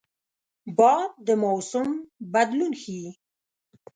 [0.77, 1.87] باد د موسم
[2.33, 3.07] بدلون ښيي